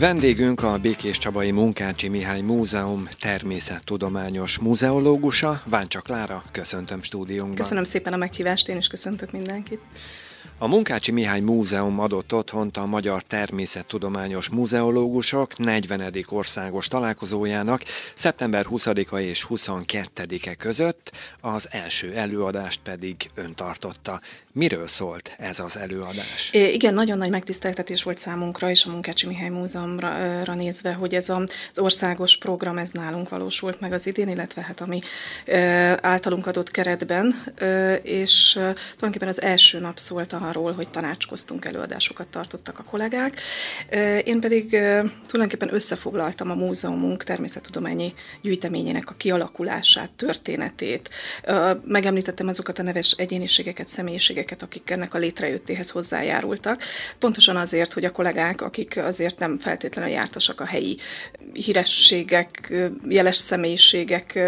[0.00, 7.56] Vendégünk a Békés Csabai Munkácsi Mihály Múzeum természettudományos múzeológusa, Váncsak Klára, köszöntöm stúdiónkban.
[7.56, 9.80] Köszönöm szépen a meghívást, én is köszöntök mindenkit.
[10.62, 16.14] A Munkácsi Mihály Múzeum adott otthont a Magyar Természettudományos Múzeológusok 40.
[16.28, 17.82] országos találkozójának
[18.14, 24.20] szeptember 20-a és 22-e között, az első előadást pedig ön tartotta.
[24.52, 26.50] Miről szólt ez az előadás?
[26.52, 31.28] É, igen, nagyon nagy megtiszteltetés volt számunkra és a Munkácsi Mihály Múzeumra nézve, hogy ez
[31.28, 35.00] az országos program, ez nálunk valósult meg az idén, illetve hát ami
[36.00, 37.42] általunk adott keretben,
[38.02, 43.40] és tulajdonképpen az első nap szólt arról, hogy tanácskoztunk, előadásokat tartottak a kollégák.
[44.24, 44.68] Én pedig
[45.26, 51.10] tulajdonképpen összefoglaltam a múzeumunk természettudományi gyűjteményének a kialakulását, történetét.
[51.84, 56.82] Megemlítettem azokat a neves egyéniségeket, személyiségeket, akik ennek a létrejöttéhez hozzájárultak.
[57.18, 60.96] Pontosan azért, hogy a kollégák, akik azért nem feltétlenül jártasak a helyi
[61.52, 62.72] hírességek,
[63.08, 64.38] jeles személyiségek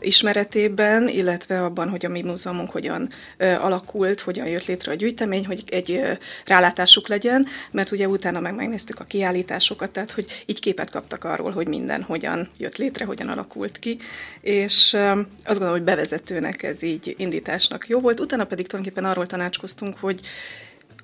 [0.00, 5.62] ismeretében, illetve abban, hogy a mi múzeumunk hogyan alakult, hogyan jött létre a gyűjtemény, hogy
[5.66, 6.00] egy
[6.44, 11.50] rálátásuk legyen, mert ugye utána meg megnéztük a kiállításokat, tehát hogy így képet kaptak arról,
[11.50, 13.98] hogy minden hogyan jött létre, hogyan alakult ki,
[14.40, 14.94] és
[15.44, 18.20] azt gondolom, hogy bevezetőnek ez így indításnak jó volt.
[18.20, 20.20] Utána pedig tulajdonképpen arról tanácskoztunk, hogy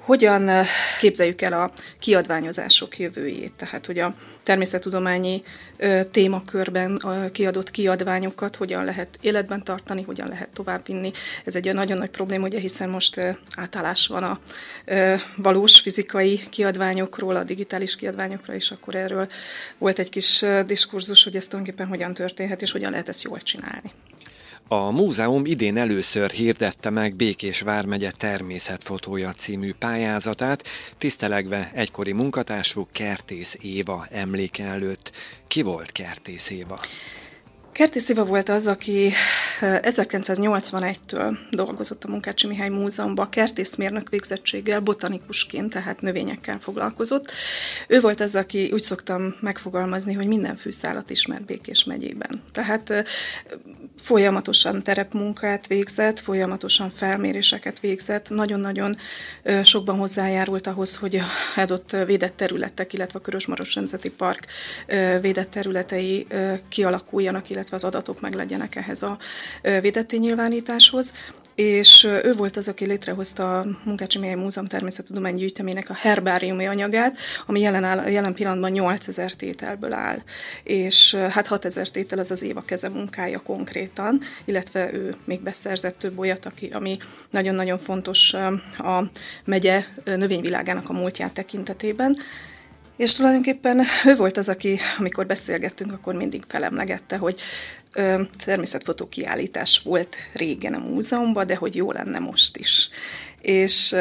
[0.04, 0.66] hogyan eh,
[1.00, 5.42] képzeljük el a kiadványozások jövőjét, tehát hogy a természettudományi
[5.76, 7.02] eh, témakörben
[7.32, 11.12] kiadott kiadványokat hogyan lehet életben tartani, hogyan lehet továbbvinni.
[11.44, 14.38] Ez egy nagyon nagy probléma, ugye, hiszen most eh, átállás van a
[15.36, 19.26] valós fizikai kiadványokról, a digitális kiadványokra, és akkor erről
[19.78, 23.92] volt egy kis diskurzus, hogy ez tulajdonképpen hogyan történhet, és hogyan lehet ezt jól csinálni.
[24.68, 30.64] A múzeum idén először hirdette meg Békés vármegye természetfotója című pályázatát,
[30.98, 35.12] tisztelegve egykori munkatársuk Kertész Éva emléke előtt.
[35.46, 36.78] Ki volt Kertész Éva?
[37.74, 39.12] Kertész Éva volt az, aki
[39.60, 47.30] 1981-től dolgozott a Munkácsi Mihály Múzeumban, kertészmérnök végzettséggel, botanikusként, tehát növényekkel foglalkozott.
[47.88, 52.42] Ő volt az, aki úgy szoktam megfogalmazni, hogy minden fűszálat ismer Békés megyében.
[52.52, 52.92] Tehát
[54.02, 58.94] folyamatosan terepmunkát végzett, folyamatosan felméréseket végzett, nagyon-nagyon
[59.62, 61.20] sokban hozzájárult ahhoz, hogy
[61.56, 64.46] adott védett területek, illetve a Körösmaros Nemzeti Park
[65.20, 66.26] védett területei
[66.68, 69.18] kialakuljanak, illetve az adatok meg legyenek ehhez a
[69.62, 71.12] védetté nyilvánításhoz
[71.54, 77.18] és ő volt az, aki létrehozta a Munkácsi Mély Múzeum Természettudomány gyűjtemének a herbáriumi anyagát,
[77.46, 80.18] ami jelen, áll, jelen pillanatban 8000 tételből áll,
[80.62, 86.18] és hát 6000 tétel az az éva keze munkája konkrétan, illetve ő még beszerzett több
[86.18, 86.96] olyat, aki, ami
[87.30, 88.34] nagyon-nagyon fontos
[88.78, 89.10] a
[89.44, 92.16] megye növényvilágának a múltját tekintetében.
[92.96, 97.40] És tulajdonképpen ő volt az, aki, amikor beszélgettünk, akkor mindig felemlegette, hogy
[97.92, 102.88] ö, természetfotó kiállítás volt régen a múzeumban, de hogy jó lenne most is.
[103.40, 103.94] És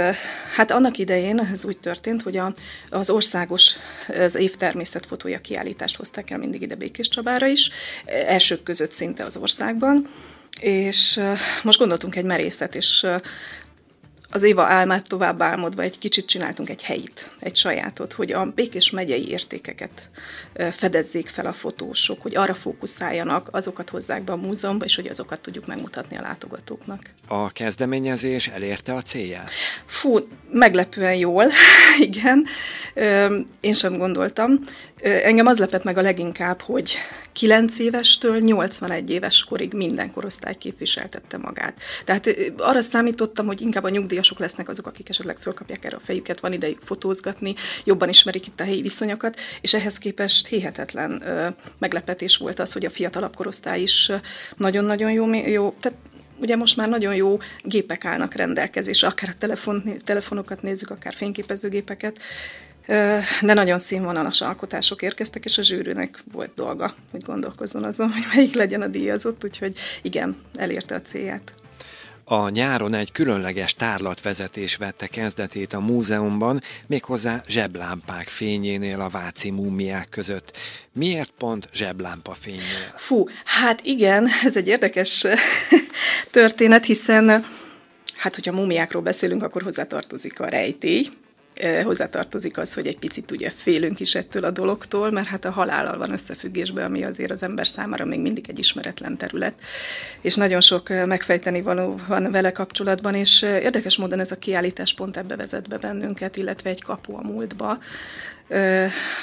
[0.55, 2.53] hát annak idején ez úgy történt, hogy a,
[2.89, 3.73] az országos,
[4.07, 7.69] az év természetfotója kiállítást hozták el mindig ide Békés Csabára is,
[8.05, 10.09] elsők között szinte az országban,
[10.61, 11.19] és
[11.63, 13.05] most gondoltunk egy merészet, és
[14.33, 18.89] az Éva álmát tovább álmodva egy kicsit csináltunk egy helyit, egy sajátot, hogy a Békés
[18.89, 20.09] megyei értékeket
[20.71, 25.39] fedezzék fel a fotósok, hogy arra fókuszáljanak, azokat hozzák be a múzeumba, és hogy azokat
[25.39, 27.01] tudjuk megmutatni a látogatóknak.
[27.27, 29.49] A kezdeményezés elérte a célját?
[29.85, 31.45] Fú, meglepően jól,
[32.09, 32.45] igen.
[33.59, 34.59] Én sem gondoltam.
[35.01, 36.97] Engem az lepett meg a leginkább, hogy
[37.33, 41.81] 9 évestől 81 éves korig minden korosztály képviseltette magát.
[42.05, 43.89] Tehát arra számítottam, hogy inkább a
[44.23, 48.59] nyugdíjasok lesznek azok, akik esetleg fölkapják erre a fejüket, van idejük fotózgatni, jobban ismerik itt
[48.59, 51.23] a helyi viszonyokat, és ehhez képest hihetetlen
[51.79, 54.11] meglepetés volt az, hogy a fiatalabb korosztály is
[54.57, 55.97] nagyon-nagyon jó, jó tehát
[56.40, 62.20] ugye most már nagyon jó gépek állnak rendelkezésre, akár a telefon, telefonokat nézzük, akár fényképezőgépeket,
[63.41, 68.53] de nagyon színvonalas alkotások érkeztek, és a zsűrűnek volt dolga, hogy gondolkozzon azon, hogy melyik
[68.53, 71.62] legyen a díjazott, úgyhogy igen, elérte a célját.
[72.25, 80.09] A nyáron egy különleges tárlatvezetés vette kezdetét a múzeumban, méghozzá zseblámpák fényénél a váci múmiák
[80.09, 80.58] között.
[80.93, 82.93] Miért pont zseblámpa fénynél?
[82.96, 85.28] Fú, hát igen, ez egy érdekes
[86.31, 87.46] történet, hiszen
[88.16, 91.09] hát hogyha múmiákról beszélünk, akkor hozzátartozik a rejtély,
[91.84, 95.97] hozzátartozik az, hogy egy picit ugye félünk is ettől a dologtól, mert hát a halállal
[95.97, 99.53] van összefüggésben, ami azért az ember számára még mindig egy ismeretlen terület,
[100.22, 105.17] és nagyon sok megfejteni való van vele kapcsolatban, és érdekes módon ez a kiállítás pont
[105.17, 107.78] ebbe vezet be bennünket, illetve egy kapu a múltba,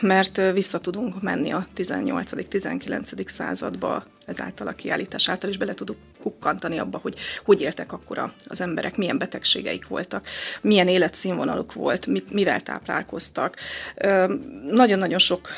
[0.00, 3.28] mert vissza tudunk menni a 18.-19.
[3.28, 8.61] századba ezáltal a kiállítás által is bele tudunk kukkantani abba, hogy hogy éltek akkor az
[8.61, 10.26] emberek, milyen betegségeik voltak,
[10.61, 13.56] milyen életszínvonaluk volt, mit, mivel táplálkoztak.
[14.70, 15.49] Nagyon-nagyon sok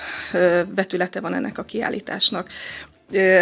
[0.74, 2.48] vetülete van ennek a kiállításnak.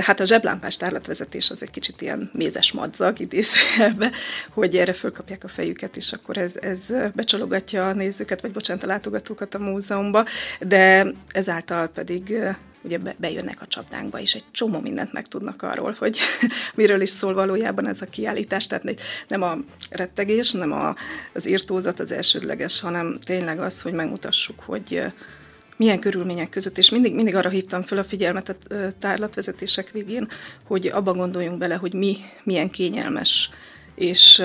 [0.00, 4.10] Hát a zseblámpás tárlatvezetés az egy kicsit ilyen mézes madzag idézőjelbe,
[4.54, 8.86] hogy erre fölkapják a fejüket, és akkor ez, ez becsalogatja a nézőket, vagy bocsánat, a
[8.86, 10.24] látogatókat a múzeumba,
[10.60, 12.34] de ezáltal pedig
[12.82, 16.18] ugye bejönnek a csapdánkba, és egy csomó mindent megtudnak arról, hogy
[16.74, 18.66] miről is szól valójában ez a kiállítás.
[18.66, 19.56] Tehát nem a
[19.90, 20.94] rettegés, nem a,
[21.32, 25.02] az írtózat az elsődleges, hanem tényleg az, hogy megmutassuk, hogy
[25.80, 28.56] milyen körülmények között, és mindig, mindig arra hívtam fel a figyelmet a
[28.98, 30.28] tárlatvezetések végén,
[30.64, 33.50] hogy abba gondoljunk bele, hogy mi milyen kényelmes
[33.94, 34.42] és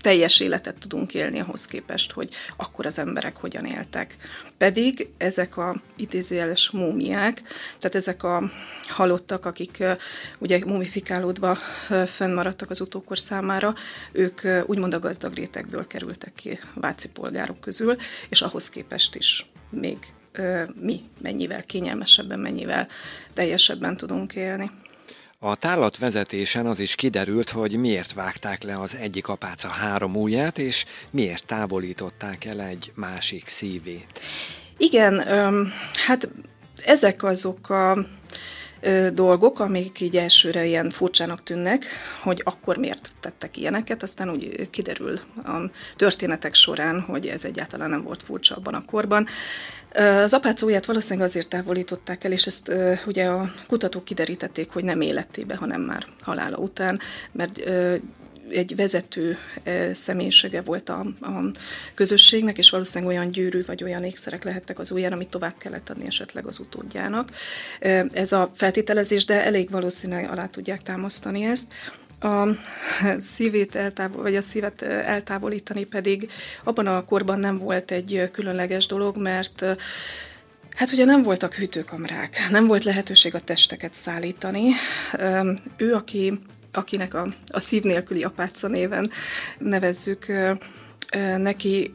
[0.00, 4.16] teljes életet tudunk élni ahhoz képest, hogy akkor az emberek hogyan éltek.
[4.58, 7.42] Pedig ezek a idézőjeles múmiák,
[7.78, 8.50] tehát ezek a
[8.88, 9.84] halottak, akik
[10.38, 11.58] ugye mumifikálódva
[12.06, 13.74] fennmaradtak az utókor számára,
[14.12, 17.96] ők úgymond a gazdag rétegből kerültek ki váci polgárok közül,
[18.28, 19.98] és ahhoz képest is még
[20.80, 22.88] mi mennyivel kényelmesebben, mennyivel
[23.32, 24.70] teljesebben tudunk élni.
[25.38, 30.58] A tárlat vezetésen az is kiderült, hogy miért vágták le az egyik apáca három ujját,
[30.58, 34.20] és miért távolították el egy másik szívét.
[34.76, 35.24] Igen,
[36.06, 36.28] hát
[36.84, 38.06] ezek azok a
[39.12, 41.84] dolgok, amik így elsőre ilyen furcsának tűnnek,
[42.22, 48.02] hogy akkor miért tettek ilyeneket, aztán úgy kiderül a történetek során, hogy ez egyáltalán nem
[48.02, 49.26] volt furcsa abban a korban.
[50.24, 52.72] Az apácóját valószínűleg azért távolították el, és ezt
[53.06, 57.00] ugye a kutatók kiderítették, hogy nem életébe, hanem már halála után,
[57.32, 57.60] mert
[58.50, 59.36] egy vezető
[59.92, 61.50] személyisége volt a, a
[61.94, 66.06] közösségnek, és valószínűleg olyan gyűrű vagy olyan ékszerek lehettek az ujján, amit tovább kellett adni
[66.06, 67.30] esetleg az utódjának.
[68.12, 71.72] Ez a feltételezés, de elég valószínűleg alá tudják támasztani ezt
[72.20, 72.48] a
[73.18, 76.30] szívét eltávol, vagy a szívet eltávolítani pedig
[76.64, 79.64] abban a korban nem volt egy különleges dolog, mert
[80.74, 84.70] Hát ugye nem voltak hűtőkamrák, nem volt lehetőség a testeket szállítani.
[85.76, 86.38] Ő, aki,
[86.76, 89.10] akinek a, a szív nélküli apáca néven
[89.58, 90.26] nevezzük,
[91.36, 91.94] neki,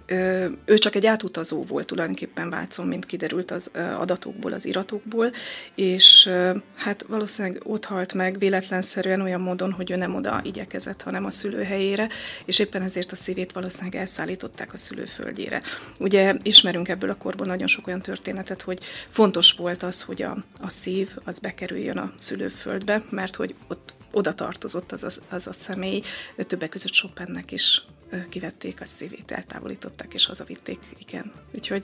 [0.66, 5.32] ő csak egy átutazó volt tulajdonképpen Vácon, mint kiderült az adatokból, az iratokból,
[5.76, 6.30] és
[6.76, 11.32] hát valószínűleg ott halt meg véletlenszerűen olyan módon, hogy ő nem oda igyekezett, hanem a
[11.32, 12.10] szülőhelyére,
[12.46, 15.62] és éppen ezért a szívét valószínűleg elszállították a szülőföldjére.
[16.00, 18.80] Ugye ismerünk ebből a korból nagyon sok olyan történetet, hogy
[19.10, 24.34] fontos volt az, hogy a, a szív az bekerüljön a szülőföldbe, mert hogy ott oda
[24.34, 26.02] tartozott az a, az a személy,
[26.38, 27.84] többek között Chopinnek is
[28.30, 31.32] kivették a szívét, eltávolították és hazavitték, igen.
[31.54, 31.84] Úgyhogy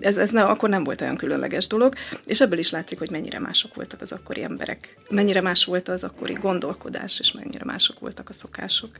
[0.00, 1.94] ez, ez ne, akkor nem volt olyan különleges dolog,
[2.26, 6.04] és ebből is látszik, hogy mennyire mások voltak az akkori emberek, mennyire más volt az
[6.04, 8.90] akkori gondolkodás, és mennyire mások voltak a szokások.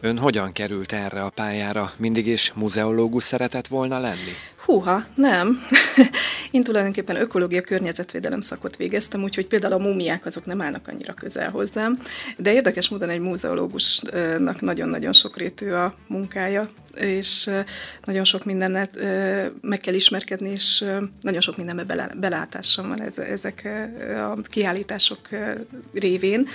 [0.00, 1.92] Ön hogyan került erre a pályára?
[1.96, 4.32] Mindig is muzeológus szeretett volna lenni?
[4.68, 5.60] Húha, nem.
[6.50, 11.50] Én tulajdonképpen ökológia környezetvédelem szakot végeztem, úgyhogy például a múmiák azok nem állnak annyira közel
[11.50, 11.98] hozzám,
[12.36, 16.68] de érdekes módon egy múzeológusnak nagyon-nagyon sokrétű a munkája,
[17.00, 17.50] és
[18.04, 18.90] nagyon sok mindennel
[19.60, 20.84] meg kell ismerkedni, és
[21.20, 23.68] nagyon sok mindenbe belátásom van ezek
[24.16, 25.28] a kiállítások
[25.92, 26.48] révén.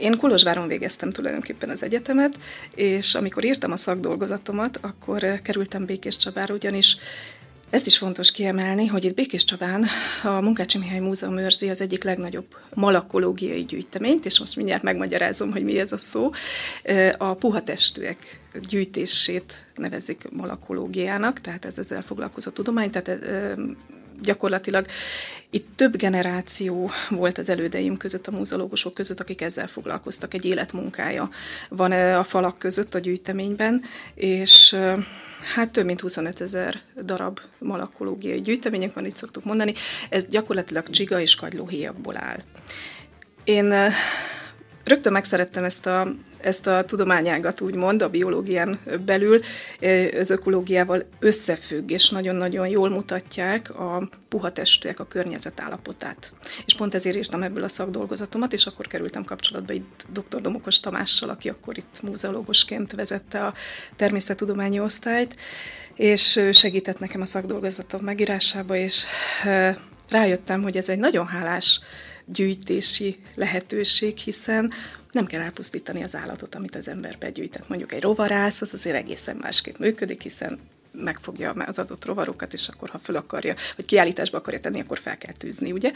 [0.00, 2.38] Én Kolozsváron végeztem tulajdonképpen az egyetemet,
[2.74, 6.96] és amikor írtam a szakdolgozatomat, akkor kerültem Békés Csabára, ugyanis
[7.70, 9.86] ezt is fontos kiemelni, hogy itt Békés Csabán
[10.22, 15.64] a Munkácsi Mihály Múzeum őrzi az egyik legnagyobb malakológiai gyűjteményt, és most mindjárt megmagyarázom, hogy
[15.64, 16.30] mi ez a szó.
[17.16, 23.10] A puha testűek gyűjtését nevezik malakológiának, tehát ez ezzel foglalkozó tudomány, tehát
[24.22, 24.86] gyakorlatilag
[25.50, 31.30] itt több generáció volt az elődeim között, a múzeológusok között, akik ezzel foglalkoztak, egy életmunkája
[31.68, 33.82] van a falak között a gyűjteményben,
[34.14, 34.76] és
[35.54, 39.74] hát több mint 25 ezer darab malakológiai gyűjtemények van, itt szoktuk mondani.
[40.08, 42.42] Ez gyakorlatilag csiga és kagylóhéjakból áll.
[43.44, 43.74] Én
[44.86, 49.40] rögtön megszerettem ezt a, ezt a tudományágat, úgymond, a biológián belül,
[50.18, 56.32] az ökológiával összefügg, és nagyon-nagyon jól mutatják a puha testűek a környezet állapotát.
[56.66, 60.40] És pont ezért írtam ebből a szakdolgozatomat, és akkor kerültem kapcsolatba itt dr.
[60.40, 63.54] Domokos Tamással, aki akkor itt múzeológusként vezette a
[63.96, 65.36] természettudományi osztályt,
[65.94, 69.04] és segített nekem a szakdolgozatom megírásába, és
[70.08, 71.80] rájöttem, hogy ez egy nagyon hálás
[72.26, 74.72] gyűjtési lehetőség, hiszen
[75.12, 77.68] nem kell elpusztítani az állatot, amit az ember begyűjtett.
[77.68, 80.58] Mondjuk egy rovarász, az azért egészen másképp működik, hiszen
[80.92, 85.18] megfogja az adott rovarokat, és akkor ha föl akarja, vagy kiállításba akarja tenni, akkor fel
[85.18, 85.92] kell tűzni, ugye?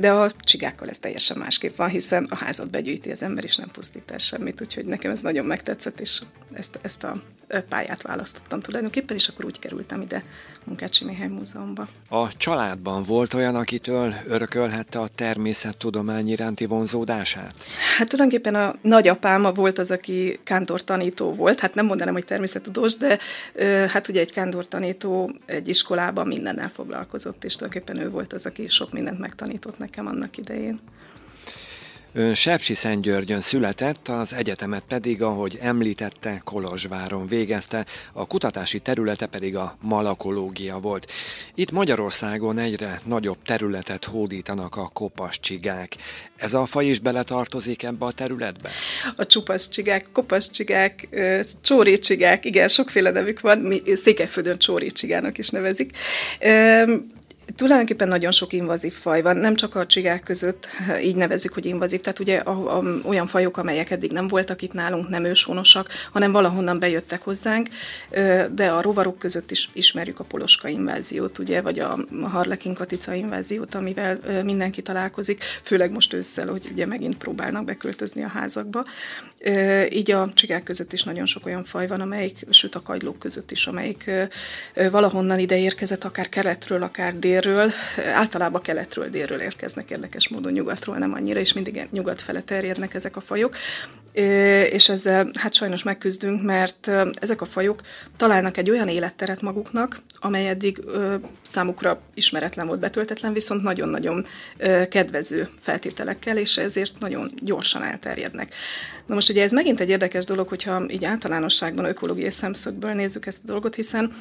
[0.00, 3.70] De a csigákkal ez teljesen másképp van, hiszen a házat begyűjti az ember, és nem
[3.70, 7.22] pusztít el semmit, úgyhogy nekem ez nagyon megtetszett, és ezt, ezt a
[7.68, 10.24] pályát választottam tulajdonképpen, és akkor úgy kerültem ide
[10.64, 11.88] Munkácsi Mihály Múzeumba.
[12.08, 17.54] A családban volt olyan, akitől örökölhette a természettudomány iránti vonzódását?
[17.98, 22.96] Hát tulajdonképpen a nagyapáma volt az, aki kántor tanító volt, hát nem mondanám, hogy természettudós,
[22.96, 23.18] de
[23.88, 28.68] hát ugye egy kántor tanító egy iskolában mindennel foglalkozott, és tulajdonképpen ő volt az, aki
[28.68, 29.40] sok mindent megtanított
[29.78, 30.80] nekem annak idején.
[32.14, 39.76] Ön Sepsi-Szentgyörgyön született, az egyetemet pedig, ahogy említette, Kolozsváron végezte, a kutatási területe pedig a
[39.80, 41.10] malakológia volt.
[41.54, 45.96] Itt Magyarországon egyre nagyobb területet hódítanak a kopascsigák.
[46.36, 48.70] Ez a faj is beletartozik ebbe a területbe?
[49.16, 51.08] A csupaszcsigák, kopascsigák,
[51.62, 55.96] csórécsigák, igen, sokféle nevük van, mi Székelyföldön csórécsigának is nevezik.
[57.56, 60.68] Tulajdonképpen nagyon sok invazív faj van, nem csak a csigák között,
[61.08, 64.72] így nevezzük, hogy invazív, tehát ugye a, a, olyan fajok, amelyek eddig nem voltak itt
[64.72, 67.68] nálunk, nem őshonosak, hanem valahonnan bejöttek hozzánk,
[68.50, 73.74] de a rovarok között is ismerjük a poloska inváziót, ugye, vagy a harlekin katica inváziót,
[73.74, 78.84] amivel mindenki találkozik, főleg most ősszel, hogy ugye megint próbálnak beköltözni a házakba.
[79.90, 83.50] Így a csigák között is nagyon sok olyan faj van, amelyik, sőt a kagylók között
[83.50, 84.10] is, amelyik
[84.90, 87.72] valahonnan ide érkezett, akár keletről, akár dél délről,
[88.14, 93.16] általában keletről, délről érkeznek érdekes módon, nyugatról nem annyira, és mindig nyugat fele terjednek ezek
[93.16, 93.56] a fajok.
[94.72, 97.80] És ezzel hát sajnos megküzdünk, mert ezek a fajok
[98.16, 100.80] találnak egy olyan életteret maguknak, amely eddig
[101.42, 104.26] számukra ismeretlen volt, betöltetlen, viszont nagyon-nagyon
[104.88, 108.54] kedvező feltételekkel, és ezért nagyon gyorsan elterjednek.
[109.06, 113.40] Na most ugye ez megint egy érdekes dolog, hogyha így általánosságban ökológiai szemszögből nézzük ezt
[113.44, 114.12] a dolgot, hiszen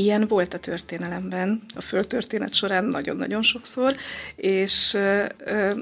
[0.00, 3.96] Ilyen volt a történelemben, a földtörténet során nagyon-nagyon sokszor,
[4.36, 4.96] és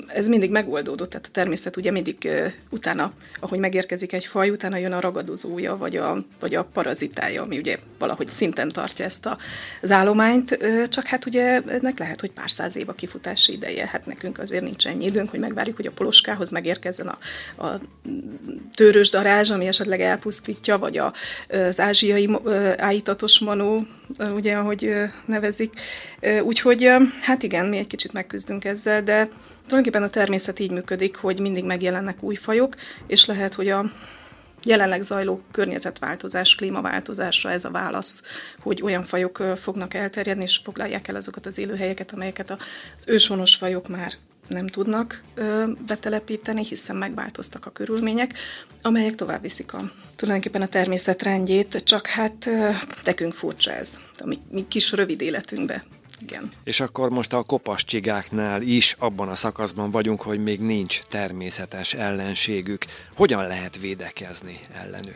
[0.06, 2.28] ez mindig megoldódott, tehát a természet ugye mindig
[2.70, 7.58] utána, ahogy megérkezik egy faj, utána jön a ragadozója, vagy a, vagy a parazitája, ami
[7.58, 9.38] ugye valahogy szinten tartja ezt a,
[9.82, 10.58] az állományt,
[10.88, 14.64] csak hát ugye ennek lehet, hogy pár száz év a kifutási ideje, hát nekünk azért
[14.64, 17.18] nincs ennyi időnk, hogy megvárjuk, hogy a poloskához megérkezzen a,
[17.66, 17.80] a
[18.74, 21.12] törős darázs, ami esetleg elpusztítja, vagy a,
[21.48, 22.28] az ázsiai
[22.76, 23.86] ájítatos manó,
[24.34, 25.80] ugye, ahogy nevezik.
[26.42, 29.28] Úgyhogy hát igen, mi egy kicsit megküzdünk ezzel, de
[29.66, 32.74] tulajdonképpen a természet így működik, hogy mindig megjelennek új fajok,
[33.06, 33.92] és lehet, hogy a
[34.64, 38.22] jelenleg zajló környezetváltozás, klímaváltozásra ez a válasz,
[38.60, 42.58] hogy olyan fajok fognak elterjedni, és foglalják el azokat az élőhelyeket, amelyeket az
[43.06, 44.12] őshonos fajok már
[44.48, 45.22] nem tudnak
[45.86, 48.34] betelepíteni, hiszen megváltoztak a körülmények,
[48.82, 52.50] amelyek tovább viszik a tulajdonképpen a természet rendjét, csak hát
[53.04, 55.84] nekünk furcsa ez, a mi, mi kis rövid életünkbe.
[56.20, 56.52] Igen.
[56.64, 62.84] És akkor most a kopascsigáknál is abban a szakaszban vagyunk, hogy még nincs természetes ellenségük.
[63.14, 65.14] Hogyan lehet védekezni ellenük?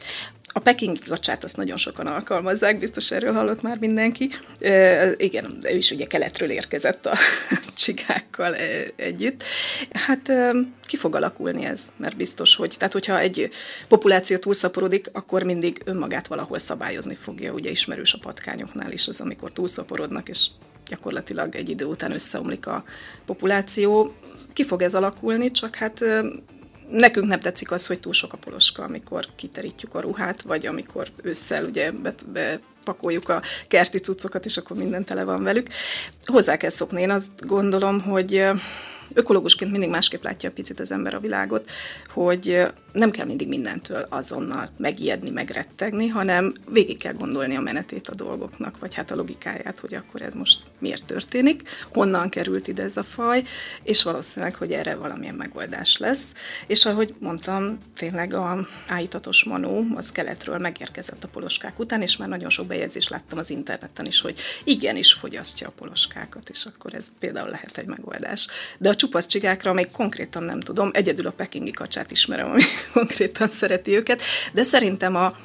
[0.53, 4.31] A pekingi gacsát azt nagyon sokan alkalmazzák, biztos erről hallott már mindenki.
[4.61, 7.17] E, igen, ő is ugye keletről érkezett a
[7.75, 8.55] csigákkal
[8.97, 9.43] együtt.
[9.91, 10.53] Hát e,
[10.87, 13.51] ki fog alakulni ez, mert biztos, hogy, tehát hogyha egy
[13.89, 19.53] populáció túlszaporodik, akkor mindig önmagát valahol szabályozni fogja, ugye ismerős a patkányoknál is az, amikor
[19.53, 20.47] túlszaporodnak, és
[20.87, 22.85] gyakorlatilag egy idő után összeomlik a
[23.27, 24.15] populáció.
[24.53, 26.05] Ki fog ez alakulni, csak hát
[26.91, 31.09] nekünk nem tetszik az, hogy túl sok a poloska, amikor kiterítjük a ruhát, vagy amikor
[31.23, 31.93] ősszel ugye
[32.33, 35.69] bepakoljuk a kerti cuccokat, és akkor minden tele van velük.
[36.25, 37.01] Hozzá kell szokni.
[37.01, 38.45] Én azt gondolom, hogy
[39.15, 41.71] ökológusként mindig másképp látja picit az ember a világot,
[42.09, 48.15] hogy nem kell mindig mindentől azonnal megijedni, megrettegni, hanem végig kell gondolni a menetét a
[48.15, 52.97] dolgoknak, vagy hát a logikáját, hogy akkor ez most miért történik, honnan került ide ez
[52.97, 53.43] a faj,
[53.83, 56.33] és valószínűleg, hogy erre valamilyen megoldás lesz.
[56.67, 62.29] És ahogy mondtam, tényleg a ájítatos manó az keletről megérkezett a poloskák után, és már
[62.29, 67.07] nagyon sok bejegyzést láttam az interneten is, hogy igenis fogyasztja a poloskákat, és akkor ez
[67.19, 68.47] például lehet egy megoldás.
[68.79, 73.49] De a csupasz csigákra még konkrétan nem tudom, egyedül a pekingi kacsát ismerem, ami konkrétan
[73.49, 74.23] szereti őket,
[74.53, 75.37] de szerintem a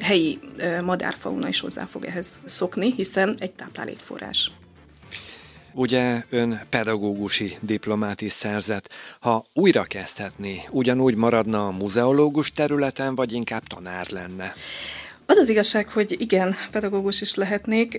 [0.00, 0.38] helyi
[0.82, 4.50] madárfauna is hozzá fog ehhez szokni, hiszen egy táplálékforrás.
[5.72, 8.88] Ugye ön pedagógusi diplomát is szerzett.
[9.20, 14.54] Ha újra kezdhetné, ugyanúgy maradna a muzeológus területen, vagy inkább tanár lenne?
[15.28, 17.98] Az az igazság, hogy igen, pedagógus is lehetnék.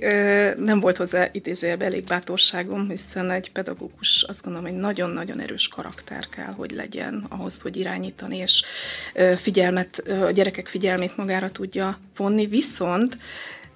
[0.57, 6.27] Nem volt hozzá idézőjelbe elég bátorságom, hiszen egy pedagógus azt gondolom, hogy nagyon-nagyon erős karakter
[6.29, 8.63] kell, hogy legyen ahhoz, hogy irányítani, és
[9.36, 12.46] figyelmet, a gyerekek figyelmét magára tudja vonni.
[12.46, 13.17] Viszont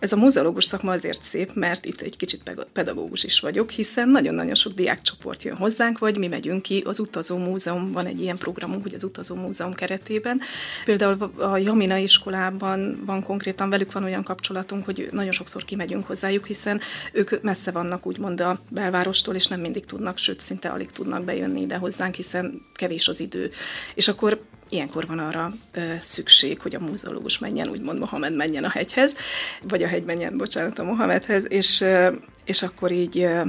[0.02, 4.56] ez a muzeológus szakma azért szép, mert itt egy kicsit pedagógus is vagyok, hiszen nagyon-nagyon
[4.56, 8.82] sok diákcsoport jön hozzánk, vagy mi megyünk ki, az Utazó Múzeum, van egy ilyen programunk,
[8.82, 10.42] hogy az Utazó Múzeum keretében.
[10.86, 16.46] Például a Jamina iskolában van konkrétan, velük van olyan kapcsolatunk, hogy nagyon sokszor kimegyünk hozzájuk,
[16.46, 16.82] hiszen
[17.12, 21.62] ők messze vannak úgymond a belvárostól, és nem mindig tudnak, sőt szinte alig tudnak bejönni
[21.62, 23.52] ide hozzánk, hiszen kevés az idő.
[23.94, 28.70] És akkor ilyenkor van arra ö, szükség, hogy a múzeológus menjen, úgymond Mohamed menjen a
[28.70, 29.16] hegyhez,
[29.62, 32.12] vagy a hegy menjen, bocsánat, a Mohamedhez, és, ö,
[32.46, 33.44] és akkor így ö,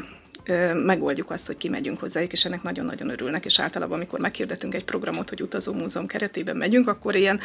[0.75, 5.29] megoldjuk azt, hogy kimegyünk hozzájuk, és ennek nagyon-nagyon örülnek, és általában, amikor meghirdetünk egy programot,
[5.29, 7.41] hogy utazó múzeum keretében megyünk, akkor ilyen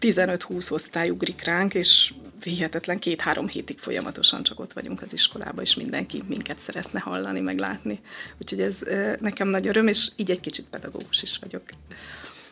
[0.00, 2.12] 15-20 osztály ugrik ránk, és
[2.42, 7.58] hihetetlen két-három hétig folyamatosan csak ott vagyunk az iskolában, és mindenki minket szeretne hallani, meg
[7.58, 8.00] látni.
[8.40, 8.82] Úgyhogy ez
[9.20, 11.62] nekem nagy öröm, és így egy kicsit pedagógus is vagyok.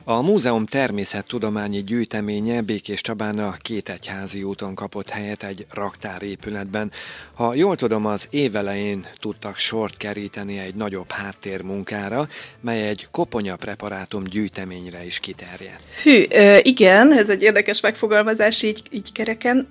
[0.04, 6.92] A múzeum természettudományi gyűjteménye Békés Csabán a két egyházi úton kapott helyet egy raktárépületben.
[7.34, 12.28] Ha jól tudom, az évelején tudtak sort keríteni egy nagyobb háttérmunkára,
[12.60, 15.84] mely egy koponya preparátum gyűjteményre is kiterjedt.
[16.02, 16.26] Hű,
[16.62, 19.66] igen, ez egy érdekes megfogalmazás így, így kereken.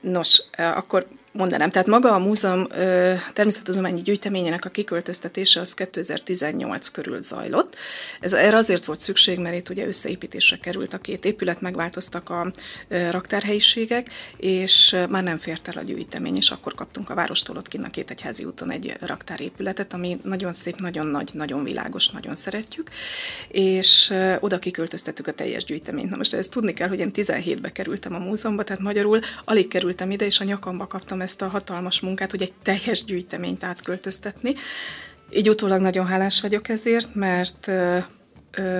[0.00, 1.70] Nos, akkor mondanám.
[1.70, 2.66] Tehát maga a múzeum
[3.32, 7.76] természettudományi gyűjteményének a kiköltöztetése az 2018 körül zajlott.
[8.20, 12.50] Ez erre azért volt szükség, mert itt ugye összeépítésre került a két épület, megváltoztak a
[12.88, 17.82] raktárhelyiségek, és már nem fért el a gyűjtemény, és akkor kaptunk a várostól ott kinn
[17.82, 22.90] a két egyházi úton egy raktárépületet, ami nagyon szép, nagyon nagy, nagyon világos, nagyon szeretjük,
[23.48, 26.10] és oda kiköltöztettük a teljes gyűjteményt.
[26.10, 30.10] Na most ezt tudni kell, hogy én 17-be kerültem a múzeumba, tehát magyarul alig kerültem
[30.10, 34.54] ide, és a nyakamba kaptam ezt a hatalmas munkát, hogy egy teljes gyűjteményt átköltöztetni.
[35.30, 37.70] Így utólag nagyon hálás vagyok ezért, mert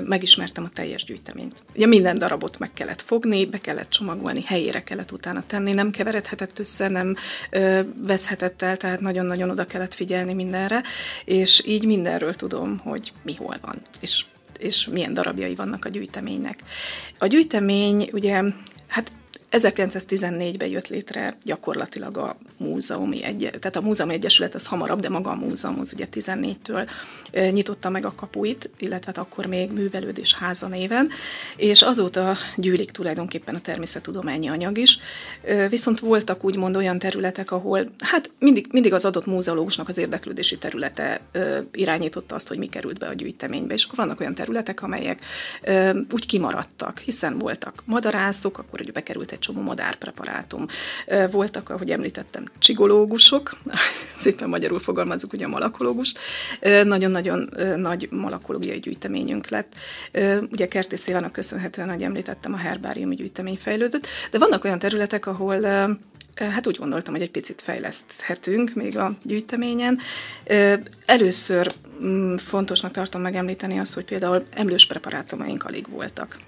[0.05, 1.63] megismertem a teljes gyűjteményt.
[1.75, 6.59] Ugye minden darabot meg kellett fogni, be kellett csomagolni, helyére kellett utána tenni, nem keveredhetett
[6.59, 7.17] össze, nem
[7.51, 10.83] ö, veszhetett el, tehát nagyon-nagyon oda kellett figyelni mindenre,
[11.25, 14.25] és így mindenről tudom, hogy mi hol van, és
[14.59, 16.63] és milyen darabjai vannak a gyűjteménynek.
[17.19, 18.43] A gyűjtemény ugye,
[18.87, 19.13] hát
[19.53, 25.31] 1914-ben jött létre gyakorlatilag a múzeumi egy, tehát a múzeumi egyesület az hamarabb, de maga
[25.31, 26.89] a múzeum az ugye 14-től
[27.51, 31.09] nyitotta meg a kapuit, illetve hát akkor még művelődés háza néven,
[31.57, 34.99] és azóta gyűlik tulajdonképpen a természettudományi anyag is.
[35.69, 41.21] Viszont voltak úgymond olyan területek, ahol hát mindig, mindig az adott múzeológusnak az érdeklődési területe
[41.73, 45.25] irányította azt, hogy mi került be a gyűjteménybe, és akkor vannak olyan területek, amelyek
[46.11, 50.67] úgy kimaradtak, hiszen voltak madarászok, akkor ugye bekerült egy csomó madárpreparátum.
[51.31, 53.59] Voltak, ahogy említettem, csigológusok,
[54.23, 56.19] szépen magyarul fogalmazunk, ugye a malakológust.
[56.85, 59.75] Nagyon-nagyon nagy malakológiai gyűjteményünk lett.
[60.51, 65.61] Ugye Kertész Évának köszönhetően, hogy említettem, a herbáriumi gyűjtemény fejlődött, de vannak olyan területek, ahol
[66.37, 69.99] Hát úgy gondoltam, hogy egy picit fejleszthetünk még a gyűjteményen.
[71.07, 76.39] Először mm, fontosnak tartom megemlíteni azt, hogy például emlős preparátumaink alig voltak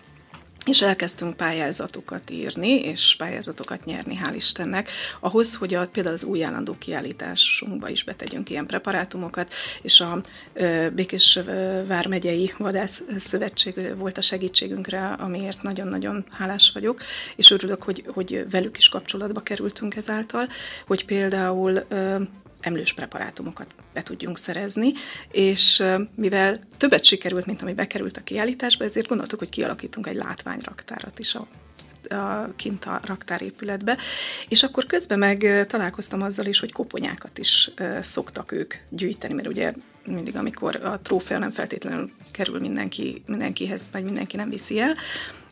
[0.65, 6.45] és elkezdtünk pályázatokat írni, és pályázatokat nyerni, hál' Istennek, ahhoz, hogy a, például az új
[6.45, 10.21] állandó kiállításunkba is betegyünk ilyen preparátumokat, és a
[10.53, 11.39] ö, Békés
[11.87, 17.03] Vármegyei Vadász Szövetség volt a segítségünkre, amiért nagyon-nagyon hálás vagyok,
[17.37, 20.49] és örülök, hogy, hogy velük is kapcsolatba kerültünk ezáltal,
[20.87, 22.23] hogy például ö,
[22.65, 24.93] emlős preparátumokat be tudjunk szerezni,
[25.31, 25.83] és
[26.15, 31.35] mivel többet sikerült, mint ami bekerült a kiállításba, ezért gondoltuk, hogy kialakítunk egy látványraktárat is
[31.35, 31.47] a
[32.11, 33.97] a, kint a raktárépületbe,
[34.49, 39.73] és akkor közben meg találkoztam azzal is, hogy koponyákat is szoktak ők gyűjteni, mert ugye
[40.07, 44.95] mindig, amikor a trófea nem feltétlenül kerül mindenki, mindenkihez, vagy mindenki nem viszi el,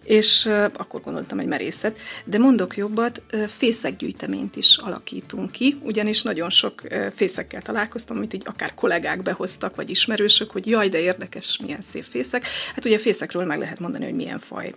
[0.04, 1.98] és akkor gondoltam egy merészet.
[2.24, 6.82] De mondok jobbat, fészekgyűjteményt is alakítunk ki, ugyanis nagyon sok
[7.14, 12.04] fészekkel találkoztam, amit így akár kollégák behoztak, vagy ismerősök, hogy jaj, de érdekes, milyen szép
[12.04, 12.44] fészek.
[12.74, 14.74] Hát ugye fészekről meg lehet mondani, hogy milyen faj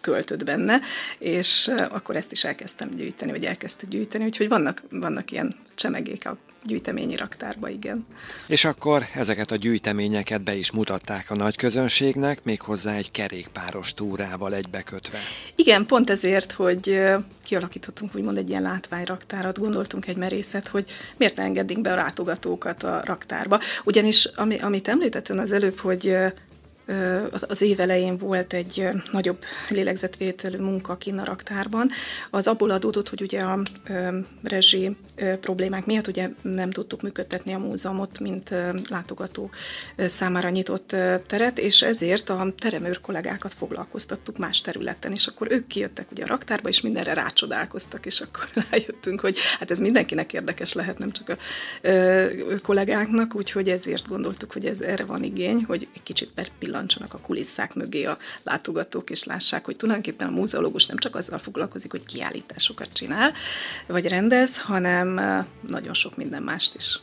[0.00, 0.80] költött benne,
[1.18, 6.36] és akkor ezt is elkezdtem gyűjteni, vagy elkezdtük gyűjteni, úgyhogy vannak, vannak ilyen csemegék a
[6.62, 8.06] gyűjteményi raktárba, igen.
[8.46, 14.54] És akkor ezeket a gyűjteményeket be is mutatták a nagy közönségnek, méghozzá egy kerékpáros túrával
[14.54, 15.18] egybekötve.
[15.54, 17.00] Igen, pont ezért, hogy
[17.44, 22.82] kialakítottunk úgymond egy ilyen látványraktárat, gondoltunk egy merészet, hogy miért ne engednénk be a látogatókat
[22.82, 23.60] a raktárba.
[23.84, 26.16] Ugyanis, ami, amit említettem az előbb, hogy
[27.48, 31.90] az év elején volt egy nagyobb lélegzetvételű munka kinn a raktárban.
[32.30, 33.58] Az abból adódott, hogy ugye a
[34.42, 34.96] rezsi
[35.40, 38.54] problémák miatt ugye nem tudtuk működtetni a múzeumot, mint
[38.88, 39.50] látogató
[39.96, 40.96] számára nyitott
[41.26, 46.26] teret, és ezért a teremőr kollégákat foglalkoztattuk más területen, és akkor ők kijöttek ugye a
[46.26, 51.28] raktárba, és mindenre rácsodálkoztak, és akkor rájöttünk, hogy hát ez mindenkinek érdekes lehet, nem csak
[51.28, 51.36] a
[52.62, 56.30] kollégáknak, úgyhogy ezért gondoltuk, hogy ez erre van igény, hogy egy kicsit
[56.78, 61.38] pillantsanak a kulisszák mögé a látogatók, és lássák, hogy tulajdonképpen a múzeológus nem csak azzal
[61.38, 63.32] foglalkozik, hogy kiállításokat csinál,
[63.86, 65.08] vagy rendez, hanem
[65.68, 67.00] nagyon sok minden mást is.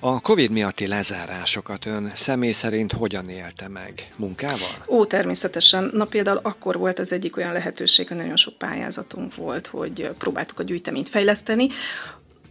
[0.00, 4.12] A Covid miatti lezárásokat ön személy szerint hogyan élte meg?
[4.16, 4.84] Munkával?
[4.86, 5.90] Ó, természetesen.
[5.92, 10.58] Na például akkor volt az egyik olyan lehetőség, hogy nagyon sok pályázatunk volt, hogy próbáltuk
[10.58, 11.68] a gyűjteményt fejleszteni,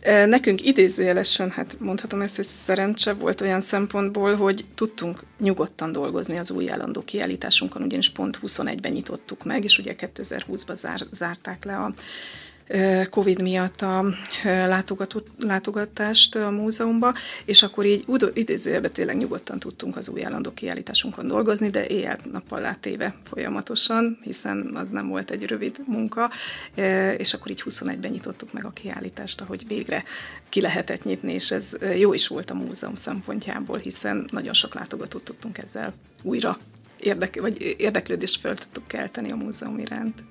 [0.03, 6.51] Nekünk idézőjelesen, hát mondhatom ezt, hogy szerencse volt olyan szempontból, hogy tudtunk nyugodtan dolgozni az
[6.51, 11.93] új állandó kiállításunkon, ugyanis pont 21-ben nyitottuk meg, és ugye 2020-ban zár, zárták le a
[13.09, 14.05] Covid miatt a
[15.37, 17.13] látogatást a múzeumba,
[17.45, 23.15] és akkor így idézőjelben tényleg nyugodtan tudtunk az új állandó kiállításunkon dolgozni, de éjjel-nappal látéve
[23.23, 26.31] folyamatosan, hiszen az nem volt egy rövid munka,
[27.17, 30.03] és akkor így 21-ben nyitottuk meg a kiállítást, ahogy végre
[30.49, 35.23] ki lehetett nyitni, és ez jó is volt a múzeum szempontjából, hiszen nagyon sok látogatót
[35.23, 36.57] tudtunk ezzel újra
[36.99, 40.23] érdek, vagy érdeklődést fel tudtuk kelteni a múzeum iránt.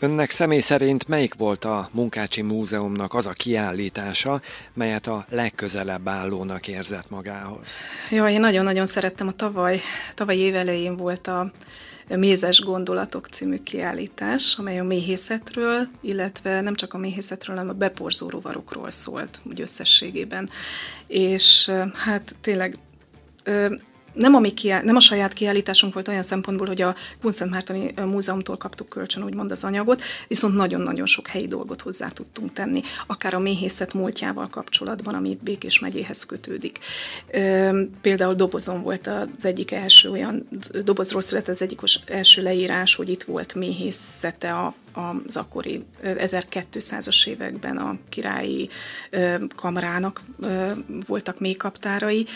[0.00, 4.40] Önnek személy szerint melyik volt a Munkácsi Múzeumnak az a kiállítása,
[4.74, 7.68] melyet a legközelebb állónak érzett magához?
[8.10, 9.80] Jó, én nagyon-nagyon szerettem a tavaly,
[10.14, 11.50] tavaly év elején volt a
[12.08, 18.28] Mézes Gondolatok című kiállítás, amely a méhészetről, illetve nem csak a méhészetről, hanem a beporzó
[18.28, 20.50] rovarokról szólt, úgy összességében.
[21.06, 22.78] És hát tényleg
[24.12, 27.94] nem a, mi kiáll, nem a saját kiállításunk volt olyan szempontból, hogy a Kunszent Mártoni
[27.96, 33.34] Múzeumtól kaptuk kölcsön, úgymond az anyagot, viszont nagyon-nagyon sok helyi dolgot hozzá tudtunk tenni, akár
[33.34, 36.78] a méhészet múltjával kapcsolatban, ami itt Békés megyéhez kötődik.
[38.00, 40.48] Például dobozon volt az egyik első olyan,
[40.84, 44.74] dobozról született az egyik első leírás, hogy itt volt méhészete a
[45.26, 48.68] az akkori 1200-as években a királyi
[49.56, 50.22] kamrának
[51.06, 52.26] voltak mélykaptárai.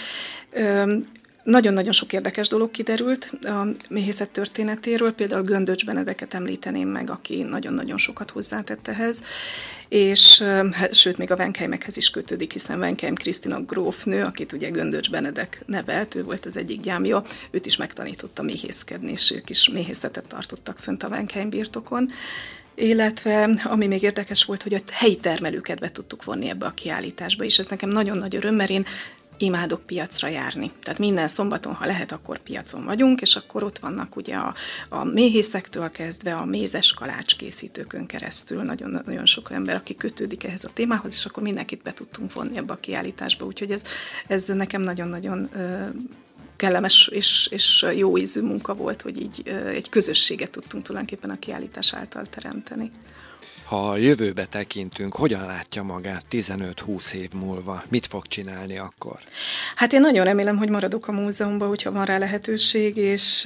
[1.43, 7.99] Nagyon-nagyon sok érdekes dolog kiderült a méhészet történetéről, például Göndöcs Benedeket említeném meg, aki nagyon-nagyon
[7.99, 9.23] sokat hozzátett ehhez,
[9.89, 15.11] és hát, sőt, még a Venkeimekhez is kötődik, hiszen Venkeim Krisztina grófnő, akit ugye Göndöcs
[15.11, 20.25] Benedek nevelt, ő volt az egyik gyámja, őt is megtanította méhészkedni, és ők is méhészetet
[20.25, 22.11] tartottak fönt a Venkeim birtokon.
[22.75, 27.45] Illetve ami még érdekes volt, hogy a helyi termelőket be tudtuk vonni ebbe a kiállításba,
[27.45, 28.87] és ez nekem nagyon nagy öröm, mert én
[29.43, 30.71] imádok piacra járni.
[30.83, 34.55] Tehát minden szombaton, ha lehet, akkor piacon vagyunk, és akkor ott vannak ugye a,
[34.89, 40.65] a méhészektől kezdve a mézes kalács készítőkön keresztül nagyon, nagyon sok ember, aki kötődik ehhez
[40.65, 43.47] a témához, és akkor mindenkit be tudtunk vonni ebbe a kiállításba.
[43.47, 43.83] Úgyhogy ez,
[44.27, 45.51] ez nekem nagyon-nagyon
[46.57, 51.95] kellemes és, és jó ízű munka volt, hogy így egy közösséget tudtunk tulajdonképpen a kiállítás
[51.95, 52.91] által teremteni.
[53.73, 57.83] Ha a jövőbe tekintünk, hogyan látja magát 15-20 év múlva?
[57.89, 59.19] Mit fog csinálni akkor?
[59.77, 63.41] Hát én nagyon remélem, hogy maradok a múzeumban, hogyha van rá lehetőség, és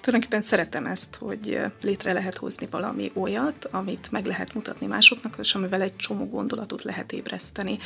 [0.00, 5.54] tulajdonképpen szeretem ezt, hogy létre lehet hozni valami olyat, amit meg lehet mutatni másoknak, és
[5.54, 7.78] amivel egy csomó gondolatot lehet ébreszteni.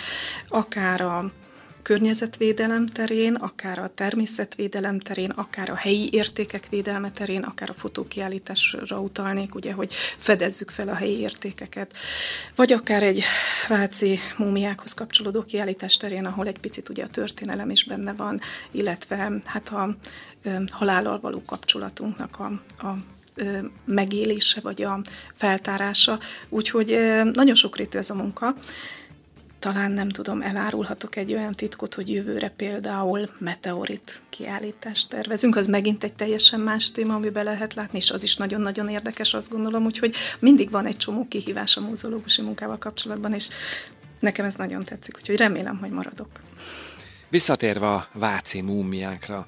[0.48, 1.30] Akár a
[1.82, 9.00] környezetvédelem terén, akár a természetvédelem terén, akár a helyi értékek védelme terén, akár a fotókiállításra
[9.00, 11.96] utalnék, ugye, hogy fedezzük fel a helyi értékeket,
[12.54, 13.22] vagy akár egy
[13.68, 18.40] váci múmiákhoz kapcsolódó kiállítás terén, ahol egy picit ugye a történelem is benne van,
[18.70, 19.96] illetve hát a
[20.70, 22.96] halállal való kapcsolatunknak a, a
[23.84, 25.00] megélése, vagy a
[25.34, 26.18] feltárása.
[26.48, 26.98] Úgyhogy
[27.32, 28.54] nagyon sokrétű ez a munka,
[29.60, 35.56] talán nem tudom, elárulhatok egy olyan titkot, hogy jövőre például meteorit kiállítást tervezünk.
[35.56, 39.50] Az megint egy teljesen más téma, amiben lehet látni, és az is nagyon-nagyon érdekes, azt
[39.50, 43.48] gondolom, úgyhogy mindig van egy csomó kihívás a múzeológusi munkával kapcsolatban, és
[44.20, 46.28] nekem ez nagyon tetszik, úgyhogy remélem, hogy maradok.
[47.28, 49.46] Visszatérve a váci múmiákra,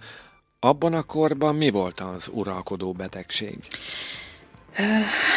[0.61, 3.59] abban a korban mi volt az uralkodó betegség?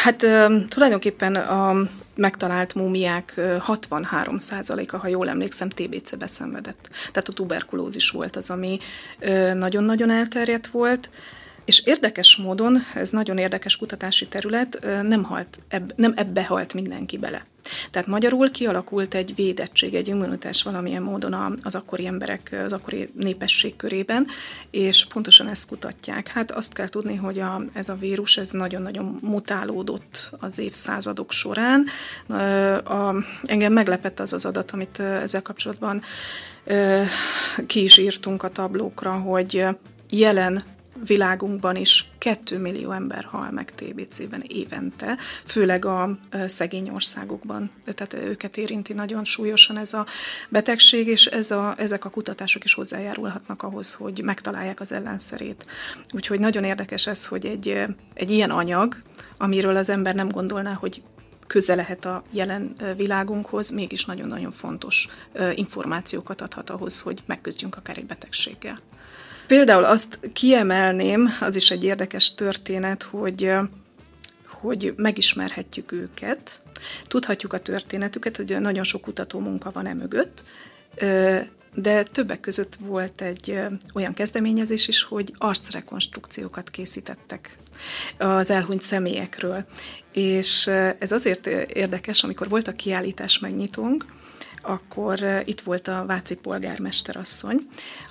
[0.02, 0.26] Hát
[0.68, 6.26] tulajdonképpen a megtalált múmiák 63%-a, ha jól emlékszem, TBC-be.
[7.12, 8.78] Tehát a tuberkulózis volt az, ami
[9.54, 11.10] nagyon-nagyon elterjedt volt,
[11.64, 17.18] és érdekes módon, ez nagyon érdekes kutatási terület, nem, halt, eb, nem ebbe halt mindenki
[17.18, 17.44] bele.
[17.90, 23.76] Tehát magyarul kialakult egy védettség, egy immunitás valamilyen módon az akkori emberek, az akkori népesség
[23.76, 24.26] körében,
[24.70, 26.28] és pontosan ezt kutatják.
[26.28, 31.86] Hát azt kell tudni, hogy a, ez a vírus, ez nagyon-nagyon mutálódott az évszázadok során.
[32.84, 36.02] A, engem meglepett az az adat, amit ezzel kapcsolatban
[37.66, 39.64] ki is írtunk a tablókra, hogy
[40.10, 40.64] jelen
[41.04, 47.70] világunkban is 2 millió ember hal meg TBC-ben évente, főleg a szegény országokban.
[47.84, 50.06] Tehát őket érinti nagyon súlyosan ez a
[50.48, 55.66] betegség, és ez a, ezek a kutatások is hozzájárulhatnak ahhoz, hogy megtalálják az ellenszerét.
[56.12, 59.02] Úgyhogy nagyon érdekes ez, hogy egy, egy ilyen anyag,
[59.36, 61.02] amiről az ember nem gondolná, hogy
[61.46, 65.08] köze lehet a jelen világunkhoz, mégis nagyon-nagyon fontos
[65.54, 68.78] információkat adhat ahhoz, hogy megküzdjünk akár egy betegséggel.
[69.46, 73.52] Például azt kiemelném, az is egy érdekes történet, hogy
[74.46, 76.60] hogy megismerhetjük őket,
[77.08, 80.44] tudhatjuk a történetüket, hogy nagyon sok kutató munka van e mögött,
[81.74, 83.58] de többek között volt egy
[83.94, 87.58] olyan kezdeményezés is, hogy arcrekonstrukciókat készítettek
[88.18, 89.64] az elhunyt személyekről.
[90.12, 90.66] És
[90.98, 94.06] ez azért érdekes, amikor volt a kiállítás megnyitónk,
[94.62, 97.66] akkor itt volt a Váci polgármesterasszony,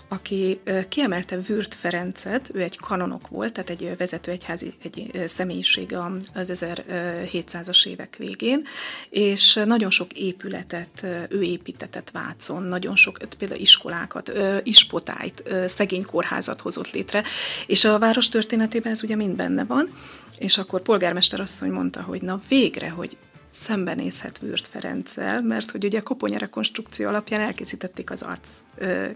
[0.07, 5.95] aki kiemelte Würt Ferencet, ő egy kanonok volt, tehát egy vezető egyházi egy személyiség
[6.33, 8.63] az 1700-as évek végén,
[9.09, 14.31] és nagyon sok épületet ő építetett Vácon, nagyon sok, például iskolákat,
[14.63, 17.23] ispotájt, szegény kórházat hozott létre,
[17.67, 19.89] és a város történetében ez ugye mind benne van,
[20.37, 23.17] és akkor polgármester asszony mondta, hogy na végre, hogy
[23.55, 28.49] szembenézhet Würt Ferenccel, mert hogy ugye a koponya rekonstrukció alapján elkészítették az arc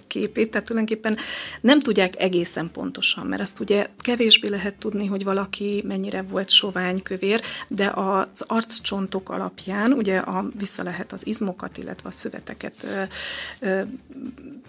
[0.08, 1.18] képét, tehát tulajdonképpen
[1.62, 7.02] nem tudják egészen pontosan, mert azt ugye kevésbé lehet tudni, hogy valaki mennyire volt sovány,
[7.02, 13.04] kövér, de az arccsontok alapján ugye a, vissza lehet az izmokat, illetve a szöveteket ö,
[13.60, 13.82] ö,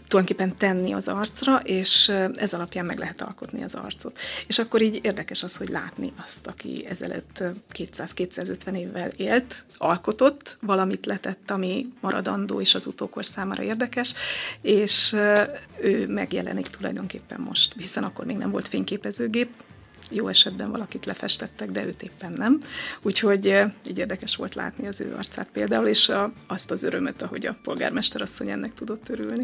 [0.09, 4.19] tulajdonképpen tenni az arcra, és ez alapján meg lehet alkotni az arcot.
[4.47, 7.43] És akkor így érdekes az, hogy látni azt, aki ezelőtt
[7.75, 14.15] 200-250 évvel élt, alkotott, valamit letett, ami maradandó és az utókor számára érdekes,
[14.61, 15.17] és
[15.81, 19.49] ő megjelenik tulajdonképpen most, hiszen akkor még nem volt fényképezőgép,
[20.11, 22.61] jó esetben valakit lefestettek, de őt éppen nem.
[23.03, 23.47] Úgyhogy
[23.89, 27.57] így érdekes volt látni az ő arcát például, és a, azt az örömöt, ahogy a
[27.63, 29.43] polgármester asszony ennek tudott örülni.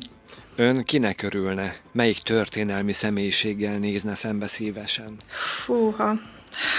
[0.57, 1.77] Ön kinek örülne?
[1.93, 5.17] Melyik történelmi személyiséggel nézne szembe szívesen?
[5.65, 6.19] Fúha,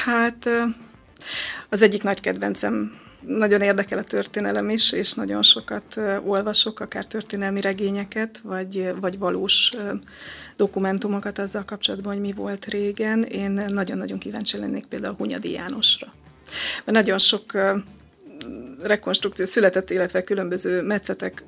[0.06, 0.50] hát
[1.70, 7.62] az egyik nagy kedvencem nagyon érdekel a történelem is, és nagyon sokat olvasok, akár történelmi
[7.62, 9.72] regényeket, vagy, vagy valós
[10.56, 13.24] dokumentumokat azzal kapcsolatban, hogy mi volt régen.
[13.24, 16.14] Én nagyon-nagyon kíváncsi lennék például Hunyadi Jánosra.
[16.86, 17.58] Mert nagyon sok
[18.84, 21.44] rekonstrukció született, illetve különböző metszetek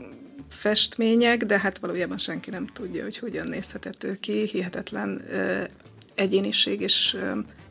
[0.50, 4.48] festmények, de hát valójában senki nem tudja, hogy hogyan nézhetett ő ki.
[4.48, 5.24] Hihetetlen
[6.16, 7.18] egyéniség és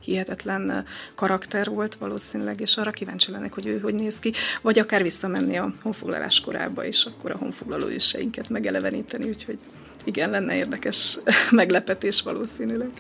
[0.09, 5.03] hihetetlen karakter volt valószínűleg, és arra kíváncsi lennek, hogy ő hogy néz ki, vagy akár
[5.03, 9.59] visszamenni a honfoglalás korába, és akkor a honfoglaló őseinket megeleveníteni, úgyhogy
[10.05, 11.19] igen, lenne érdekes
[11.51, 12.91] meglepetés valószínűleg.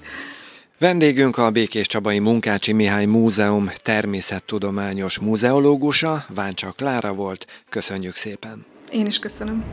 [0.78, 7.46] Vendégünk a Békés Csabai Munkácsi Mihály Múzeum természettudományos múzeológusa, Váncsa Klára volt.
[7.68, 8.64] Köszönjük szépen!
[8.92, 9.64] Én is köszönöm.